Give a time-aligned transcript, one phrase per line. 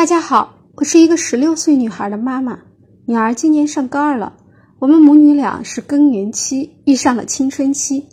[0.00, 2.60] 大家好，我是一个十六岁女孩的妈妈，
[3.04, 4.34] 女儿今年上高二了。
[4.78, 8.08] 我们母女俩是更年期遇上了青春期。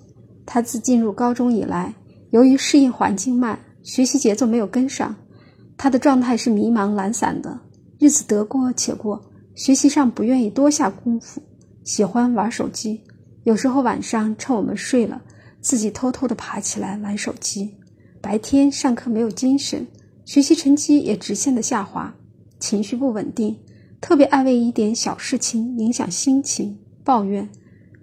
[0.45, 1.95] 她自进入高中以来，
[2.31, 5.15] 由于适应环境慢，学习节奏没有跟上，
[5.77, 7.57] 她的状态是迷茫懒散的，
[7.99, 9.21] 日子得过且过，
[9.55, 11.41] 学习上不愿意多下功夫，
[11.85, 13.01] 喜欢玩手机。
[13.45, 15.21] 有时候晚上趁我们睡了，
[15.61, 17.73] 自己偷偷的爬起来玩手机。
[18.19, 19.87] 白天上课没有精神。
[20.27, 22.13] 学习成绩也直线的下滑，
[22.59, 23.57] 情绪不稳定，
[24.01, 27.47] 特别爱为一点小事情影响心情，抱怨，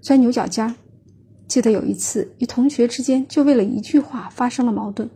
[0.01, 0.74] 钻牛角尖儿。
[1.46, 5.10] 记得有一次与同学之间就为了一句话发生了矛盾，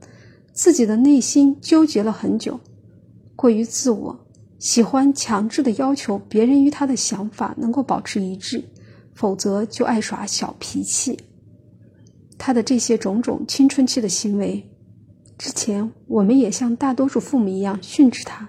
[0.53, 2.61] 自己的内心纠结了很久。
[3.35, 4.27] 过于自我，
[4.59, 8.63] 喜欢强制的要求别人与他的想法能够保持一致，
[9.15, 11.19] 否则就爱耍小脾气。
[12.37, 14.68] 他的这些种种青春期的行为。
[15.39, 18.49] 之前我们也像大多数父母一样训斥他，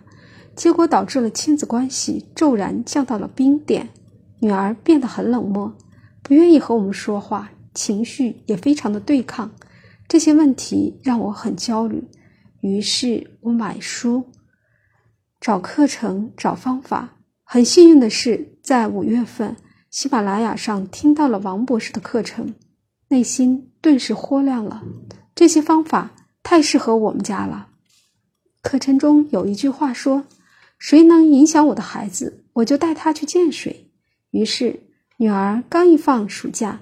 [0.56, 3.90] 结果导致了亲子关系骤然降到了冰点，
[4.40, 5.78] 女儿变得很冷漠，
[6.24, 9.52] 不愿意和我们说话，情绪也非常的对抗。
[10.08, 12.08] 这些问题让我很焦虑，
[12.62, 14.26] 于是我买书、
[15.40, 17.18] 找课程、找方法。
[17.44, 19.56] 很幸运的是，在五月份，
[19.92, 22.56] 喜马拉雅上听到了王博士的课程，
[23.10, 24.82] 内心顿时豁亮了。
[25.36, 26.16] 这些方法。
[26.50, 27.68] 太适合我们家了。
[28.64, 30.24] 课程中有一句话说
[30.80, 33.86] ：“谁能影响我的孩子，我就带他去见谁。”
[34.34, 34.80] 于是，
[35.18, 36.80] 女儿刚一放暑假，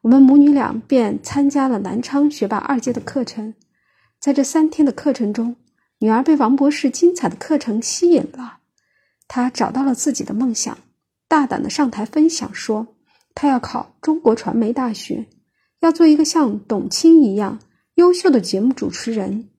[0.00, 3.52] 我们母女俩便参加了南昌学霸二阶的课程。
[4.18, 5.54] 在这三天的课程中，
[5.98, 8.60] 女儿被王博士精彩的课程吸引了，
[9.28, 10.78] 她找到了自己的梦想，
[11.28, 12.86] 大胆的上台分享说
[13.36, 15.26] ：“她要考中国传媒大学，
[15.80, 17.58] 要做一个像董卿一样。”
[18.00, 19.50] 优秀的节目主持人，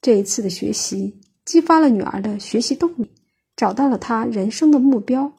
[0.00, 3.10] 这一次的学习激发了女儿的学习动力，
[3.54, 5.34] 找到了她人生的目标。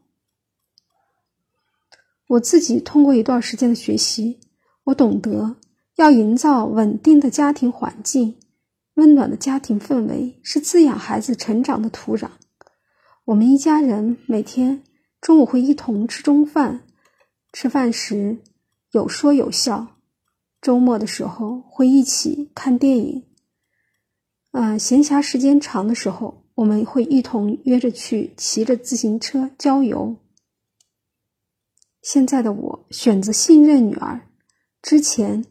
[2.28, 4.40] 我自己通过一段时间的学习，
[4.84, 5.56] 我懂得
[5.96, 8.38] 要营造稳定的家庭环境，
[8.94, 12.30] 温暖的家庭氛围是滋养孩子成长的土壤。
[13.26, 14.84] 我们一家人每天
[15.20, 16.84] 中午会一同吃中饭，
[17.52, 18.38] 吃饭时
[18.92, 19.97] 有说有笑。
[20.62, 23.24] 周末的时候会一起看电影，
[24.52, 30.18] 嗯，闲暇时间长的时候，我们会一同约着去骑着自行车郊游。
[32.02, 34.28] 现在的我选择信任女儿，
[34.82, 35.46] 之前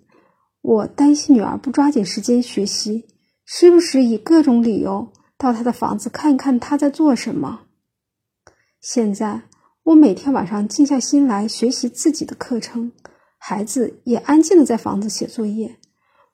[0.61, 3.07] 我担心女儿不抓紧时间学习，
[3.45, 7.67] 时不时以各种理由到她的房子看看她在做什么。
[8.81, 9.43] 现在
[9.85, 12.93] 我每天晚上静下心来学习自己的课程。
[13.39, 15.79] 孩子也安静的在房子写作业，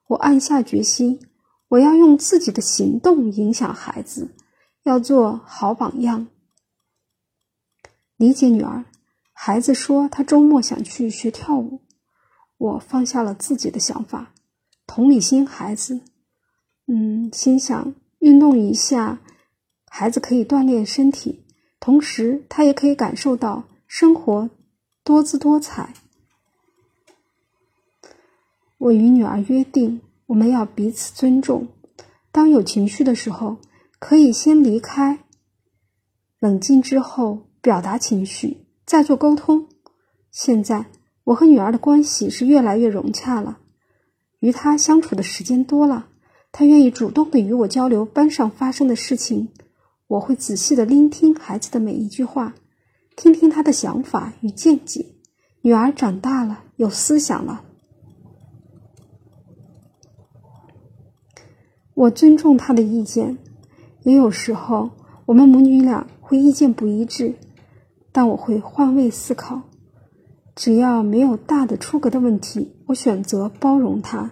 [0.07, 1.19] 我暗下决心，
[1.67, 4.35] 我要用自己的行动影响孩子，
[4.83, 6.27] 要做好榜样。
[8.17, 8.85] 理解女儿，
[9.33, 11.81] 孩子说他周末想去学跳舞，
[12.57, 14.33] 我放下了自己的想法，
[14.87, 16.01] 同理心孩子，
[16.87, 19.21] 嗯，心想运动一下，
[19.85, 21.45] 孩子可以锻炼身体，
[21.79, 24.49] 同时他也可以感受到生活
[25.03, 25.93] 多姿多彩。
[28.83, 31.69] 我与女儿约定，我们要彼此尊重。
[32.33, 33.55] 当有情绪的时候，
[33.97, 35.19] 可以先离开，
[36.39, 39.67] 冷静之后表达情绪，再做沟通。
[40.31, 40.87] 现在
[41.23, 43.59] 我和女儿的关系是越来越融洽了，
[44.41, 46.07] 与她相处的时间多了，
[46.51, 49.47] 她愿意主动的与我交流班上发生的事情。
[50.07, 52.53] 我会仔细的聆听孩子的每一句话，
[53.15, 55.05] 听听他的想法与见解。
[55.61, 57.63] 女儿长大了，有思想了。
[61.95, 63.37] 我尊重他的意见，
[64.01, 64.89] 也有时候
[65.27, 67.35] 我们母女俩会意见不一致，
[68.11, 69.61] 但我会换位思考，
[70.55, 74.31] 只要没有大的出格的问题，我选择包容他。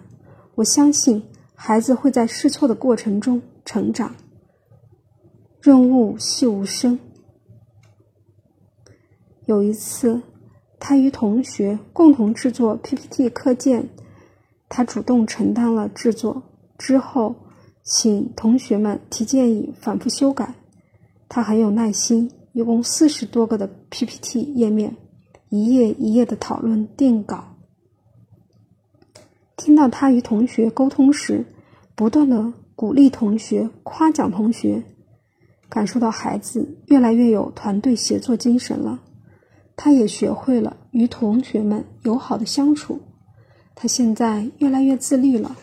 [0.56, 1.24] 我相信
[1.54, 4.16] 孩子会在试错的过程中成长。
[5.62, 7.00] 润物细无声。
[9.46, 10.24] 有一次，
[10.80, 13.90] 他与同学共同制作 PPT 课件，
[14.68, 16.42] 他主动承担了制作
[16.80, 17.36] 之后。
[17.84, 20.54] 请同学们提建议，反复修改。
[21.28, 24.96] 他很有耐心，一共四十多个的 PPT 页面，
[25.50, 27.56] 一页一页的讨论定稿。
[29.58, 31.46] 听到他与同学沟通时，
[31.96, 34.84] 不断的鼓励同学、夸奖同学，
[35.70, 39.00] 感受到孩子越来越有团队协作精神了。
[39.76, 43.00] 他也学会了与同学们友好的相处。
[43.74, 45.56] 他现在越来越自律了。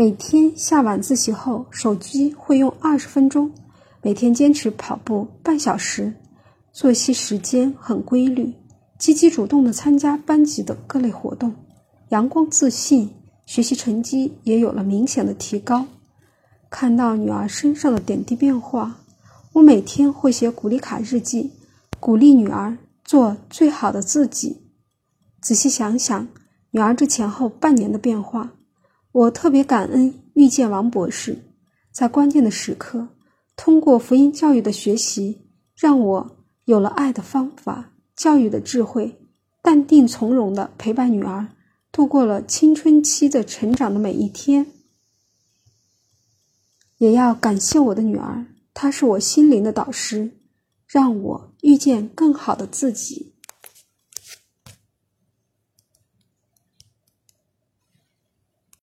[0.00, 3.52] 每天下晚自习后，手机会用二十分钟，
[4.00, 6.10] 每天坚持跑步半小时，
[6.72, 8.50] 作息时间很规律，
[8.98, 11.54] 积极主动地参加班级的各类活动，
[12.08, 13.10] 阳光自信，
[13.44, 15.86] 学习成绩也有了明显的提高。
[16.70, 19.02] 看到女儿身上的点滴变化，
[19.52, 21.52] 我每天会写鼓励卡日记，
[22.00, 24.62] 鼓励女儿做最好的自己。
[25.42, 26.26] 仔细想想，
[26.70, 28.50] 女儿这前后半年的变化，
[29.12, 31.36] 我特别感恩遇见王博士，
[31.90, 33.08] 在关键的时刻。
[33.56, 39.18] 通过福音教育的学习，让我有了爱的方法、教育的智慧，
[39.60, 41.48] 淡定从容的陪伴女儿
[41.90, 44.66] 度过了青春期的成长的每一天。
[46.98, 50.30] 也要感谢我的女儿，她是我心灵的导师，
[50.86, 53.34] 让我遇见更好的自己。